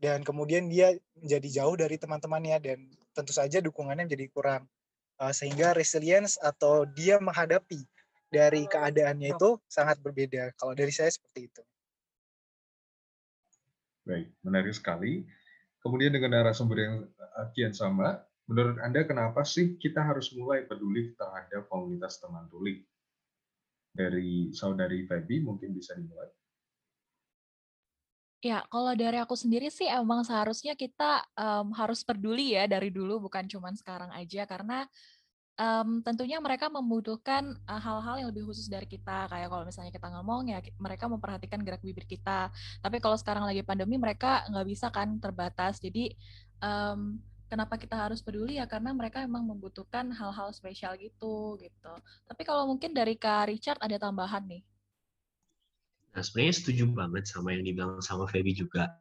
dan 0.00 0.22
kemudian 0.22 0.70
dia 0.70 0.94
menjadi 1.18 1.48
jauh 1.60 1.76
dari 1.76 2.00
teman-temannya 2.00 2.56
dan 2.62 2.78
tentu 3.12 3.34
saja 3.34 3.58
dukungannya 3.60 4.08
menjadi 4.08 4.26
kurang 4.32 4.62
uh, 5.20 5.32
sehingga 5.34 5.76
resilience 5.76 6.40
atau 6.40 6.88
dia 6.88 7.20
menghadapi 7.20 7.84
dari 8.30 8.64
keadaannya 8.70 9.34
itu 9.34 9.58
sangat 9.66 9.98
berbeda 9.98 10.54
kalau 10.54 10.72
dari 10.72 10.94
saya 10.94 11.10
seperti 11.10 11.50
itu. 11.50 11.62
Baik, 14.06 14.30
menarik 14.46 14.72
sekali. 14.72 15.26
Kemudian 15.82 16.14
dengan 16.14 16.40
narasumber 16.40 16.78
yang 16.78 16.94
kian 17.52 17.74
sama, 17.74 18.22
Menurut 18.50 18.82
Anda 18.82 19.06
kenapa 19.06 19.46
sih 19.46 19.78
kita 19.78 20.02
harus 20.02 20.34
mulai 20.34 20.66
peduli 20.66 21.14
terhadap 21.14 21.70
komunitas 21.70 22.18
teman 22.18 22.50
tuli? 22.50 22.82
Dari 23.94 24.50
saudari 24.50 25.06
Feby 25.06 25.46
mungkin 25.46 25.70
bisa 25.70 25.94
dimulai. 25.94 26.26
Ya, 28.42 28.66
kalau 28.72 28.90
dari 28.98 29.22
aku 29.22 29.38
sendiri 29.38 29.70
sih 29.70 29.86
emang 29.86 30.26
seharusnya 30.26 30.74
kita 30.74 31.22
um, 31.38 31.70
harus 31.76 32.02
peduli 32.02 32.58
ya 32.58 32.66
dari 32.66 32.90
dulu, 32.90 33.28
bukan 33.30 33.46
cuma 33.46 33.70
sekarang 33.76 34.10
aja, 34.16 34.48
karena 34.48 34.88
um, 35.60 36.00
tentunya 36.00 36.40
mereka 36.40 36.72
membutuhkan 36.72 37.54
hal-hal 37.68 38.16
uh, 38.16 38.18
yang 38.18 38.28
lebih 38.32 38.48
khusus 38.48 38.66
dari 38.66 38.88
kita. 38.88 39.28
Kayak 39.28 39.52
kalau 39.52 39.62
misalnya 39.68 39.92
kita 39.92 40.08
ngomong 40.10 40.50
ya, 40.50 40.58
mereka 40.80 41.04
memperhatikan 41.06 41.60
gerak 41.62 41.84
bibir 41.84 42.08
kita. 42.08 42.50
Tapi 42.80 42.96
kalau 42.98 43.14
sekarang 43.14 43.44
lagi 43.44 43.62
pandemi, 43.62 44.00
mereka 44.00 44.42
nggak 44.48 44.66
bisa 44.66 44.88
kan 44.88 45.20
terbatas. 45.20 45.76
Jadi 45.76 46.16
um, 46.64 47.20
kenapa 47.50 47.74
kita 47.74 47.98
harus 47.98 48.22
peduli 48.22 48.62
ya 48.62 48.70
karena 48.70 48.94
mereka 48.94 49.26
memang 49.26 49.50
membutuhkan 49.50 50.14
hal-hal 50.14 50.54
spesial 50.54 50.94
gitu 50.94 51.58
gitu. 51.58 51.92
Tapi 52.30 52.42
kalau 52.46 52.70
mungkin 52.70 52.94
dari 52.94 53.18
Kak 53.18 53.50
Richard 53.50 53.82
ada 53.82 53.98
tambahan 53.98 54.46
nih. 54.46 54.62
Nah 56.14 56.22
sebenarnya 56.22 56.54
setuju 56.54 56.84
banget 56.94 57.26
sama 57.26 57.58
yang 57.58 57.66
dibilang 57.66 57.98
sama 57.98 58.30
Feby 58.30 58.54
juga. 58.54 58.94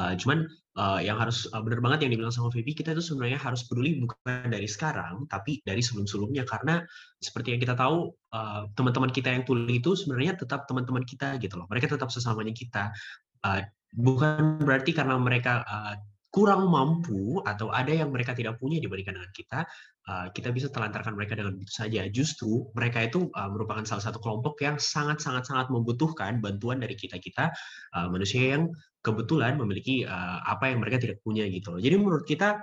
Uh, 0.00 0.16
cuman 0.16 0.48
uh, 0.80 0.96
yang 1.04 1.20
harus 1.20 1.44
uh, 1.52 1.60
benar 1.60 1.84
banget 1.84 2.08
yang 2.08 2.16
dibilang 2.16 2.32
sama 2.32 2.48
Feby 2.48 2.72
kita 2.72 2.96
itu 2.96 3.04
sebenarnya 3.04 3.36
harus 3.36 3.68
peduli 3.68 4.00
bukan 4.00 4.48
dari 4.48 4.64
sekarang 4.64 5.28
tapi 5.28 5.60
dari 5.60 5.84
sebelum-sebelumnya 5.84 6.48
karena 6.48 6.80
seperti 7.20 7.52
yang 7.52 7.60
kita 7.60 7.76
tahu 7.76 8.08
uh, 8.32 8.64
teman-teman 8.72 9.12
kita 9.12 9.28
yang 9.28 9.44
tuli 9.44 9.76
itu 9.76 9.92
sebenarnya 9.92 10.40
tetap 10.40 10.64
teman-teman 10.64 11.04
kita 11.04 11.36
gitu 11.36 11.60
loh 11.60 11.68
mereka 11.68 11.92
tetap 11.92 12.08
sesamanya 12.08 12.56
kita 12.56 12.96
uh, 13.44 13.60
bukan 13.92 14.62
berarti 14.64 14.96
karena 14.96 15.20
mereka 15.20 15.68
uh, 15.68 15.94
kurang 16.30 16.70
mampu 16.70 17.42
atau 17.42 17.74
ada 17.74 17.90
yang 17.90 18.14
mereka 18.14 18.32
tidak 18.38 18.56
punya 18.62 18.78
dibandingkan 18.78 19.18
dengan 19.18 19.32
kita, 19.34 19.60
uh, 20.06 20.26
kita 20.30 20.54
bisa 20.54 20.70
telantarkan 20.70 21.18
mereka 21.18 21.34
dengan 21.34 21.58
begitu 21.58 21.74
saja. 21.74 22.06
Justru 22.06 22.70
mereka 22.78 23.02
itu 23.02 23.26
uh, 23.34 23.50
merupakan 23.50 23.82
salah 23.82 24.06
satu 24.06 24.22
kelompok 24.22 24.62
yang 24.62 24.78
sangat-sangat-sangat 24.78 25.74
membutuhkan 25.74 26.38
bantuan 26.38 26.78
dari 26.78 26.94
kita-kita 26.94 27.50
uh, 27.98 28.06
manusia 28.06 28.56
yang 28.56 28.70
kebetulan 29.00 29.56
memiliki 29.56 30.04
apa 30.44 30.68
yang 30.68 30.84
mereka 30.84 31.00
tidak 31.00 31.24
punya 31.24 31.48
gitu. 31.48 31.80
Jadi 31.80 31.96
menurut 31.96 32.20
kita, 32.28 32.60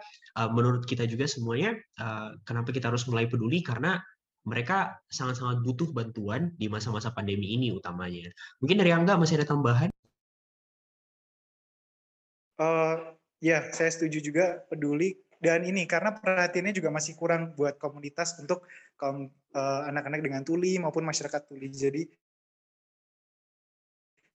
menurut 0.53 0.85
kita 0.85 1.09
juga 1.09 1.25
semuanya, 1.25 1.73
kenapa 2.45 2.69
kita 2.69 2.93
harus 2.93 3.09
mulai 3.09 3.25
peduli 3.25 3.65
karena 3.65 3.97
mereka 4.45 5.01
sangat-sangat 5.09 5.65
butuh 5.65 5.89
bantuan 5.89 6.53
di 6.53 6.69
masa-masa 6.69 7.09
pandemi 7.09 7.57
ini 7.57 7.73
utamanya. 7.73 8.29
Mungkin 8.61 8.77
dari 8.77 8.93
Angga 8.93 9.17
masih 9.17 9.41
ada 9.41 9.49
tambahan? 9.49 9.89
Uh, 12.61 13.16
Ya, 13.37 13.69
saya 13.69 13.93
setuju 13.93 14.17
juga 14.17 14.65
peduli 14.65 15.13
dan 15.37 15.61
ini 15.61 15.85
karena 15.85 16.09
perhatiannya 16.17 16.73
juga 16.73 16.89
masih 16.89 17.13
kurang 17.13 17.53
buat 17.53 17.77
komunitas 17.77 18.33
untuk 18.41 18.65
kaum 18.97 19.29
uh, 19.53 19.81
anak-anak 19.85 20.25
dengan 20.25 20.41
tuli 20.41 20.81
maupun 20.81 21.05
masyarakat 21.05 21.45
tuli. 21.45 21.69
Jadi 21.69 22.09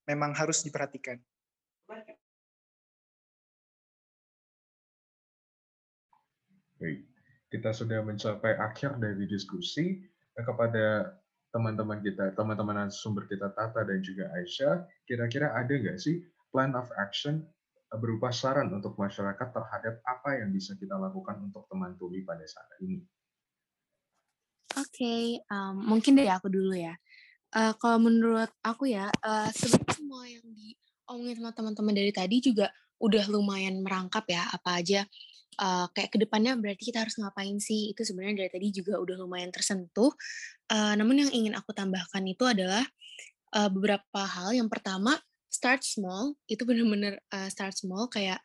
memang 0.06 0.30
harus 0.38 0.62
diperhatikan. 0.62 1.18
Baik, 6.78 7.02
kita 7.50 7.70
sudah 7.74 8.06
mencapai 8.06 8.58
akhir 8.58 9.02
dari 9.02 9.26
diskusi 9.26 10.02
eh, 10.38 10.44
kepada 10.46 11.18
teman-teman 11.50 11.98
kita, 12.02 12.38
teman-teman 12.38 12.86
sumber 12.90 13.26
kita 13.26 13.50
Tata 13.50 13.82
dan 13.82 13.98
juga 14.02 14.30
Aisyah. 14.38 14.86
Kira-kira 15.10 15.50
ada 15.58 15.74
nggak 15.74 15.98
sih 15.98 16.22
plan 16.54 16.74
of 16.78 16.86
action 16.98 17.42
berupa 18.00 18.32
saran 18.32 18.72
untuk 18.72 18.96
masyarakat 18.96 19.48
terhadap 19.52 20.00
apa 20.08 20.40
yang 20.40 20.48
bisa 20.48 20.72
kita 20.80 20.96
lakukan 20.96 21.36
untuk 21.44 21.68
teman 21.68 21.92
tuli 22.00 22.24
pada 22.24 22.44
saat 22.48 22.68
ini. 22.80 23.04
Oke, 24.72 25.04
okay, 25.04 25.24
um, 25.52 25.84
mungkin 25.84 26.16
dari 26.16 26.32
aku 26.32 26.48
dulu 26.48 26.72
ya. 26.72 26.96
Uh, 27.52 27.76
kalau 27.76 28.00
menurut 28.00 28.48
aku 28.64 28.88
ya, 28.88 29.12
uh, 29.20 29.48
sebenarnya 29.52 29.92
semua 29.92 30.24
yang 30.24 30.46
diomongin 30.48 31.36
sama 31.36 31.52
teman-teman 31.52 31.94
dari 32.00 32.12
tadi 32.16 32.36
juga 32.40 32.72
udah 32.96 33.24
lumayan 33.28 33.84
merangkap 33.84 34.24
ya, 34.32 34.48
apa 34.48 34.80
aja. 34.80 35.04
Uh, 35.60 35.84
kayak 35.92 36.16
ke 36.16 36.18
depannya 36.24 36.56
berarti 36.56 36.88
kita 36.88 37.04
harus 37.04 37.20
ngapain 37.20 37.60
sih? 37.60 37.92
Itu 37.92 38.08
sebenarnya 38.08 38.48
dari 38.48 38.50
tadi 38.56 38.72
juga 38.72 38.96
udah 38.96 39.20
lumayan 39.20 39.52
tersentuh. 39.52 40.08
Uh, 40.72 40.96
namun 40.96 41.28
yang 41.28 41.30
ingin 41.36 41.52
aku 41.52 41.76
tambahkan 41.76 42.24
itu 42.24 42.48
adalah 42.48 42.80
uh, 43.52 43.68
beberapa 43.68 44.24
hal. 44.24 44.56
Yang 44.56 44.72
pertama, 44.72 45.20
start 45.52 45.84
small 45.84 46.32
itu 46.48 46.64
benar-benar 46.64 47.20
uh, 47.28 47.48
start 47.52 47.76
small 47.76 48.08
kayak 48.08 48.40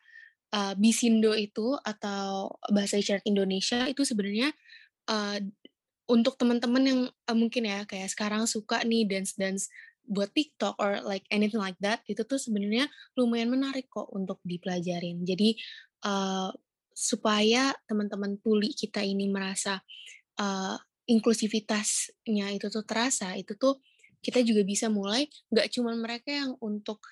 uh, 0.52 0.76
bisindo 0.76 1.32
itu 1.32 1.74
atau 1.80 2.52
bahasa 2.68 3.00
isyarat 3.00 3.24
Indonesia 3.24 3.88
itu 3.88 4.04
sebenarnya 4.04 4.52
uh, 5.08 5.40
untuk 6.08 6.36
teman-teman 6.36 6.84
yang 6.84 7.00
uh, 7.08 7.36
mungkin 7.36 7.64
ya 7.64 7.88
kayak 7.88 8.12
sekarang 8.12 8.44
suka 8.44 8.84
nih 8.84 9.08
dance-dance 9.08 9.72
buat 10.08 10.32
TikTok 10.32 10.80
or 10.80 11.04
like 11.04 11.24
anything 11.28 11.60
like 11.60 11.76
that 11.84 12.00
itu 12.08 12.24
tuh 12.24 12.40
sebenarnya 12.40 12.88
lumayan 13.16 13.52
menarik 13.52 13.92
kok 13.92 14.08
untuk 14.12 14.40
dipelajarin. 14.44 15.24
Jadi 15.24 15.56
uh, 16.04 16.48
supaya 16.96 17.76
teman-teman 17.84 18.40
tuli 18.40 18.72
kita 18.72 19.04
ini 19.04 19.28
merasa 19.28 19.80
uh, 20.40 20.76
inklusivitasnya 21.08 22.56
itu 22.56 22.68
tuh 22.72 22.84
terasa, 22.88 23.36
itu 23.36 23.56
tuh 23.56 23.80
kita 24.24 24.42
juga 24.42 24.62
bisa 24.66 24.90
mulai 24.90 25.26
nggak 25.50 25.68
cuma 25.70 25.94
mereka 25.94 26.30
yang 26.34 26.52
untuk 26.58 27.02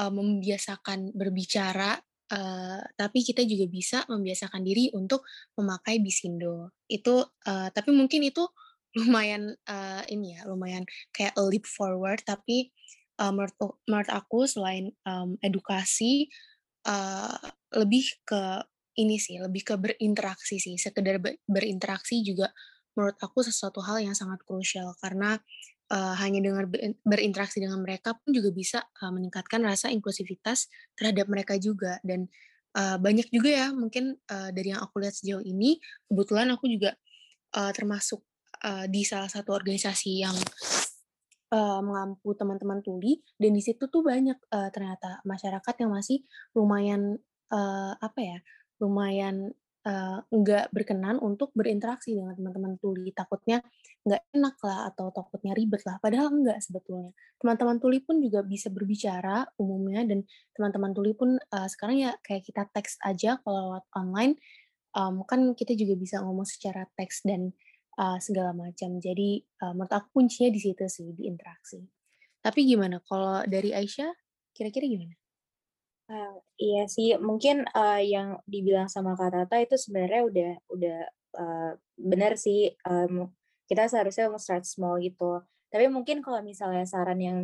uh, 0.00 0.12
membiasakan 0.12 1.14
berbicara, 1.14 2.00
uh, 2.32 2.80
tapi 2.96 3.22
kita 3.22 3.44
juga 3.44 3.66
bisa 3.70 3.98
membiasakan 4.10 4.62
diri 4.64 4.90
untuk 4.96 5.24
memakai 5.58 6.00
bisindo. 6.00 6.74
Itu 6.88 7.24
uh, 7.24 7.68
tapi 7.70 7.90
mungkin 7.92 8.26
itu 8.26 8.44
lumayan 8.94 9.54
uh, 9.66 10.02
ini 10.06 10.38
ya, 10.38 10.46
lumayan 10.46 10.86
kayak 11.10 11.34
a 11.34 11.42
leap 11.44 11.66
forward. 11.66 12.22
Tapi 12.22 12.70
uh, 13.20 13.30
menurut 13.34 13.54
menurut 13.86 14.10
aku 14.10 14.46
selain 14.46 14.90
um, 15.06 15.38
edukasi 15.42 16.30
uh, 16.86 17.36
lebih 17.74 18.06
ke 18.26 18.62
ini 18.94 19.18
sih, 19.18 19.42
lebih 19.42 19.66
ke 19.66 19.74
berinteraksi 19.74 20.62
sih. 20.62 20.78
Sekedar 20.78 21.18
berinteraksi 21.46 22.22
juga 22.22 22.54
menurut 22.94 23.18
aku 23.18 23.42
sesuatu 23.42 23.82
hal 23.82 23.98
yang 24.06 24.14
sangat 24.14 24.38
krusial 24.46 24.94
karena 25.02 25.34
uh, 25.94 26.14
hanya 26.18 26.42
dengan 26.42 26.66
berinteraksi 27.06 27.62
dengan 27.62 27.78
mereka 27.78 28.18
pun 28.18 28.34
juga 28.34 28.50
bisa 28.50 28.82
uh, 28.82 29.12
meningkatkan 29.14 29.62
rasa 29.62 29.94
inklusivitas 29.94 30.66
terhadap 30.98 31.30
mereka 31.30 31.54
juga. 31.56 32.02
Dan 32.02 32.26
uh, 32.74 32.98
banyak 32.98 33.30
juga 33.30 33.50
ya 33.54 33.66
mungkin 33.70 34.18
uh, 34.26 34.50
dari 34.50 34.74
yang 34.74 34.82
aku 34.82 34.98
lihat 34.98 35.14
sejauh 35.14 35.44
ini 35.46 35.78
kebetulan 36.10 36.50
aku 36.50 36.66
juga 36.66 36.98
uh, 37.54 37.70
termasuk 37.70 38.26
uh, 38.66 38.90
di 38.90 39.06
salah 39.06 39.30
satu 39.30 39.54
organisasi 39.54 40.26
yang 40.26 40.34
uh, 41.54 41.80
mengampu 41.80 42.34
teman-teman 42.34 42.82
tuli. 42.82 43.22
Dan 43.38 43.54
di 43.54 43.62
situ 43.62 43.86
tuh 43.86 44.02
banyak 44.02 44.36
uh, 44.50 44.68
ternyata 44.74 45.22
masyarakat 45.22 45.74
yang 45.78 45.94
masih 45.94 46.26
lumayan 46.58 47.22
uh, 47.54 47.94
apa 48.02 48.20
ya 48.20 48.38
lumayan 48.82 49.54
uh, 49.86 50.18
nggak 50.28 50.72
berkenan 50.74 51.20
untuk 51.20 51.52
berinteraksi 51.52 52.16
dengan 52.16 52.34
teman-teman 52.34 52.76
tuli 52.80 53.12
takutnya 53.12 53.60
nggak 54.04 54.22
enak 54.36 54.56
lah 54.64 54.78
atau 54.92 55.08
takutnya 55.12 55.52
ribet 55.56 55.80
lah 55.88 55.96
padahal 56.02 56.28
enggak 56.32 56.60
sebetulnya 56.60 57.12
teman-teman 57.40 57.76
tuli 57.80 58.00
pun 58.04 58.20
juga 58.20 58.44
bisa 58.44 58.68
berbicara 58.68 59.48
umumnya 59.56 60.04
dan 60.04 60.24
teman-teman 60.56 60.92
tuli 60.92 61.12
pun 61.16 61.36
uh, 61.36 61.68
sekarang 61.68 62.00
ya 62.00 62.12
kayak 62.24 62.44
kita 62.44 62.68
teks 62.72 63.00
aja 63.04 63.40
kalau 63.44 63.72
lewat 63.72 63.84
online 63.96 64.36
um, 64.96 65.26
kan 65.26 65.52
kita 65.52 65.74
juga 65.74 65.98
bisa 65.98 66.22
ngomong 66.22 66.46
secara 66.46 66.86
teks 66.94 67.26
dan 67.26 67.52
uh, 67.98 68.18
segala 68.22 68.54
macam. 68.54 68.98
Jadi 69.02 69.42
uh, 69.62 69.74
menurut 69.74 69.92
aku 69.92 70.22
kuncinya 70.22 70.50
di 70.50 70.60
situ 70.62 70.86
sih 70.86 71.10
di 71.12 71.26
interaksi. 71.28 71.82
Tapi 72.40 72.60
gimana 72.64 73.02
kalau 73.02 73.42
dari 73.44 73.74
Aisyah 73.74 74.10
kira-kira 74.54 74.86
gimana? 74.86 75.14
Uh, 76.04 76.36
iya 76.60 76.84
sih, 76.84 77.16
mungkin 77.16 77.64
uh, 77.72 78.00
yang 78.00 78.36
dibilang 78.44 78.92
sama 78.92 79.16
Kak 79.16 79.32
Tata 79.32 79.56
itu 79.64 79.80
sebenarnya 79.80 80.22
udah 80.28 80.52
udah 80.68 80.98
uh, 81.40 81.72
benar 81.96 82.36
sih. 82.36 82.76
Um, 82.84 83.32
kita 83.64 83.88
seharusnya 83.88 84.28
mau 84.28 84.40
start 84.40 84.68
small 84.68 85.00
gitu. 85.00 85.40
Tapi 85.72 85.88
mungkin 85.88 86.20
kalau 86.20 86.44
misalnya 86.44 86.84
saran 86.84 87.18
yang 87.18 87.38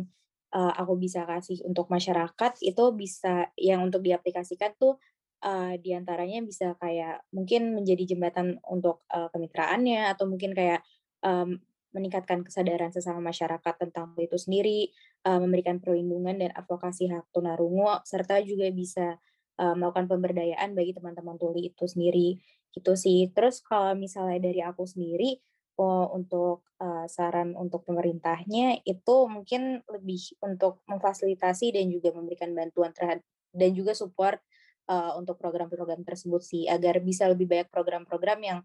uh, 0.53 0.73
aku 0.77 0.93
bisa 0.99 1.25
kasih 1.25 1.59
untuk 1.65 1.89
masyarakat 1.89 2.53
itu 2.61 2.83
bisa 2.93 3.49
yang 3.57 3.81
untuk 3.89 4.05
diaplikasikan 4.05 4.77
tuh 4.77 5.01
uh, 5.43 5.73
di 5.81 5.91
antaranya 5.97 6.45
bisa 6.45 6.77
kayak 6.77 7.25
mungkin 7.33 7.73
menjadi 7.73 8.15
jembatan 8.15 8.61
untuk 8.69 9.03
uh, 9.09 9.27
kemitraannya 9.33 10.13
atau 10.13 10.29
mungkin 10.29 10.53
kayak 10.53 10.85
um, 11.25 11.57
meningkatkan 11.91 12.43
kesadaran 12.47 12.91
sesama 12.91 13.19
masyarakat 13.19 13.73
tentang 13.77 14.15
itu 14.19 14.35
sendiri, 14.39 14.91
uh, 15.27 15.39
memberikan 15.39 15.79
perlindungan 15.79 16.39
dan 16.39 16.51
advokasi 16.55 17.11
hak 17.11 17.27
tunarungu, 17.35 18.01
serta 18.07 18.39
juga 18.43 18.67
bisa 18.71 19.19
uh, 19.59 19.75
melakukan 19.75 20.07
pemberdayaan 20.07 20.73
bagi 20.75 20.95
teman-teman 20.95 21.35
tuli 21.35 21.71
itu 21.71 21.85
sendiri, 21.87 22.39
gitu 22.71 22.95
sih. 22.95 23.29
Terus 23.35 23.59
kalau 23.61 23.93
misalnya 23.95 24.39
dari 24.39 24.63
aku 24.63 24.87
sendiri, 24.87 25.37
oh, 25.81 26.07
untuk 26.15 26.63
uh, 26.77 27.05
saran 27.09 27.57
untuk 27.57 27.83
pemerintahnya 27.87 28.85
itu 28.85 29.15
mungkin 29.27 29.81
lebih 29.89 30.37
untuk 30.43 30.85
memfasilitasi 30.85 31.73
dan 31.75 31.89
juga 31.89 32.13
memberikan 32.13 32.53
bantuan 32.53 32.93
terhadap 32.93 33.25
dan 33.51 33.71
juga 33.75 33.91
support 33.91 34.39
uh, 34.87 35.17
untuk 35.19 35.35
program-program 35.41 36.05
tersebut 36.07 36.41
sih 36.43 36.63
agar 36.67 36.99
bisa 37.03 37.27
lebih 37.27 37.47
banyak 37.49 37.67
program-program 37.71 38.39
yang 38.41 38.59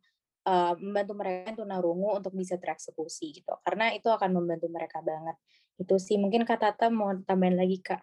membantu 0.79 1.19
mereka 1.19 1.59
tunarungu 1.59 2.23
untuk 2.23 2.31
bisa 2.39 2.55
tereksekusi 2.55 3.43
gitu. 3.43 3.51
Karena 3.67 3.91
itu 3.91 4.07
akan 4.07 4.31
membantu 4.31 4.71
mereka 4.71 5.03
banget. 5.03 5.35
Itu 5.75 5.99
sih 5.99 6.17
mungkin 6.17 6.47
kak 6.47 6.63
Tata 6.63 6.87
mau 6.87 7.11
tambahin 7.27 7.59
lagi 7.59 7.83
kak? 7.83 7.99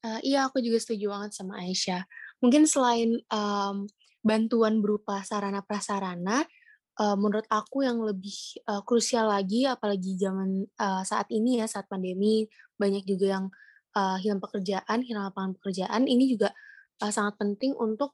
Uh, 0.00 0.16
iya 0.24 0.48
aku 0.48 0.64
juga 0.64 0.80
setuju 0.80 1.12
banget 1.12 1.36
sama 1.36 1.60
Aisyah. 1.60 2.08
Mungkin 2.40 2.64
selain 2.64 3.20
um, 3.28 3.84
bantuan 4.24 4.80
berupa 4.80 5.20
sarana 5.28 5.60
prasarana 5.60 6.48
uh, 6.96 7.16
menurut 7.20 7.44
aku 7.52 7.84
yang 7.84 8.00
lebih 8.00 8.64
uh, 8.64 8.80
krusial 8.80 9.28
lagi 9.28 9.68
apalagi 9.68 10.16
zaman 10.16 10.64
uh, 10.80 11.04
saat 11.04 11.28
ini 11.28 11.60
ya 11.60 11.68
saat 11.68 11.84
pandemi 11.84 12.48
banyak 12.80 13.04
juga 13.04 13.40
yang 13.40 13.46
uh, 13.92 14.16
hilang 14.16 14.40
pekerjaan 14.40 15.04
hilang 15.04 15.28
lapangan 15.28 15.52
pekerjaan 15.60 16.08
ini 16.08 16.32
juga 16.32 16.52
sangat 17.00 17.40
penting 17.40 17.72
untuk 17.80 18.12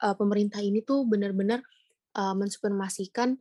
pemerintah 0.00 0.64
ini 0.64 0.80
tuh 0.80 1.04
benar-benar 1.04 1.60
mensupremasikan 2.16 3.36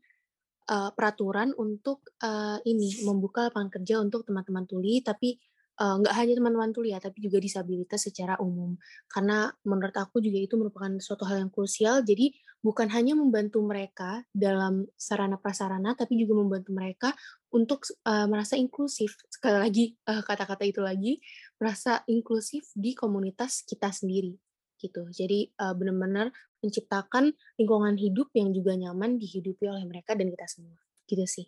uh, 0.69 0.91
peraturan 0.93 1.53
untuk 1.57 2.05
uh, 2.21 2.57
ini 2.65 3.05
membuka 3.05 3.49
lapangan 3.49 3.71
kerja 3.71 4.01
untuk 4.01 4.25
teman-teman 4.25 4.65
tuli, 4.65 5.01
tapi 5.05 5.37
nggak 5.75 6.13
uh, 6.15 6.19
hanya 6.23 6.39
teman-teman 6.39 6.71
tuli 6.71 6.95
ya, 6.95 7.03
tapi 7.03 7.19
juga 7.19 7.35
disabilitas 7.35 8.07
secara 8.07 8.39
umum. 8.39 8.79
Karena 9.11 9.51
menurut 9.67 9.91
aku 9.95 10.23
juga 10.23 10.39
itu 10.39 10.55
merupakan 10.55 10.95
suatu 11.03 11.27
hal 11.27 11.43
yang 11.43 11.51
krusial. 11.51 11.99
Jadi 11.99 12.31
bukan 12.63 12.87
hanya 12.95 13.11
membantu 13.11 13.59
mereka 13.59 14.23
dalam 14.31 14.87
sarana 14.95 15.35
prasarana, 15.35 15.91
tapi 15.91 16.15
juga 16.15 16.39
membantu 16.39 16.71
mereka 16.71 17.11
untuk 17.51 17.83
uh, 18.07 18.23
merasa 18.23 18.55
inklusif. 18.55 19.19
Sekali 19.27 19.57
lagi 19.59 19.85
kata-kata 20.07 20.63
uh, 20.63 20.71
itu 20.71 20.79
lagi, 20.79 21.13
merasa 21.59 22.07
inklusif 22.07 22.71
di 22.71 22.95
komunitas 22.95 23.67
kita 23.67 23.91
sendiri 23.91 24.44
gitu. 24.85 25.09
Jadi 25.09 25.49
uh, 25.57 25.73
benar-benar 25.73 26.29
menciptakan 26.61 27.33
lingkungan 27.57 27.97
hidup 27.97 28.29
yang 28.37 28.53
juga 28.53 28.77
nyaman 28.77 29.17
dihidupi 29.17 29.65
oleh 29.65 29.85
mereka 29.89 30.13
dan 30.13 30.29
kita 30.29 30.45
semua. 30.45 30.77
Gitu 31.09 31.25
sih. 31.25 31.47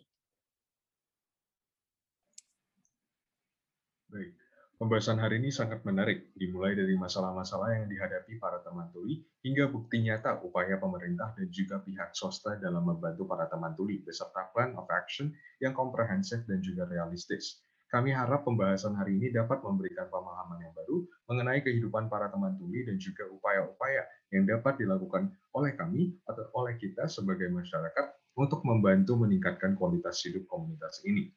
Baik. 4.08 4.34
Pembahasan 4.78 5.18
hari 5.18 5.42
ini 5.42 5.50
sangat 5.50 5.82
menarik, 5.82 6.30
dimulai 6.38 6.70
dari 6.78 6.94
masalah-masalah 6.94 7.82
yang 7.82 7.90
dihadapi 7.90 8.38
para 8.38 8.62
teman 8.62 8.86
tuli 8.94 9.26
hingga 9.42 9.66
bukti 9.66 9.98
nyata 10.06 10.38
upaya 10.38 10.78
pemerintah 10.78 11.34
dan 11.34 11.50
juga 11.50 11.82
pihak 11.82 12.14
swasta 12.14 12.54
dalam 12.62 12.86
membantu 12.86 13.26
para 13.26 13.50
teman 13.50 13.74
tuli 13.74 13.98
beserta 14.06 14.46
plan 14.54 14.78
of 14.78 14.86
action 14.86 15.34
yang 15.58 15.74
komprehensif 15.74 16.46
dan 16.46 16.62
juga 16.62 16.86
realistis. 16.86 17.58
Kami 17.88 18.12
harap 18.12 18.44
pembahasan 18.44 18.92
hari 19.00 19.16
ini 19.16 19.32
dapat 19.32 19.64
memberikan 19.64 20.12
pemahaman 20.12 20.60
yang 20.60 20.76
baru 20.76 21.08
mengenai 21.24 21.64
kehidupan 21.64 22.12
para 22.12 22.28
teman 22.28 22.52
tuli 22.60 22.84
dan 22.84 23.00
juga 23.00 23.24
upaya-upaya 23.32 24.04
yang 24.28 24.44
dapat 24.44 24.76
dilakukan 24.76 25.32
oleh 25.56 25.72
kami 25.72 26.12
atau 26.28 26.44
oleh 26.52 26.76
kita 26.76 27.08
sebagai 27.08 27.48
masyarakat 27.48 28.12
untuk 28.36 28.60
membantu 28.68 29.16
meningkatkan 29.16 29.72
kualitas 29.72 30.20
hidup 30.20 30.44
komunitas 30.44 31.00
ini. 31.08 31.32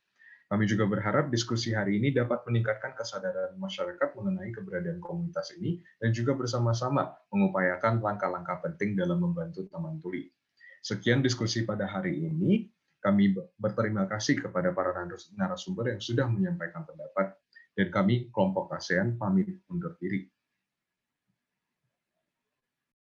Kami 0.51 0.67
juga 0.67 0.83
berharap 0.83 1.31
diskusi 1.31 1.71
hari 1.71 2.03
ini 2.03 2.11
dapat 2.11 2.43
meningkatkan 2.43 2.99
kesadaran 2.99 3.55
masyarakat 3.55 4.11
mengenai 4.11 4.51
keberadaan 4.51 4.99
komunitas 4.99 5.55
ini 5.55 5.79
dan 6.03 6.11
juga 6.11 6.35
bersama-sama 6.35 7.15
mengupayakan 7.31 8.03
langkah-langkah 8.03 8.59
penting 8.59 8.99
dalam 8.99 9.23
membantu 9.23 9.63
teman 9.71 10.03
tuli. 10.03 10.27
Sekian 10.83 11.23
diskusi 11.23 11.63
pada 11.63 11.87
hari 11.87 12.27
ini. 12.27 12.67
Kami 13.01 13.33
berterima 13.57 14.05
kasih 14.05 14.37
kepada 14.37 14.69
para 14.77 14.93
narasumber 15.33 15.97
yang 15.97 16.01
sudah 16.01 16.29
menyampaikan 16.29 16.85
pendapat 16.85 17.33
dan 17.73 17.87
kami 17.89 18.29
kelompok 18.29 18.69
ASEAN 18.77 19.17
pamit 19.17 19.49
undur 19.73 19.97
diri. 19.97 20.29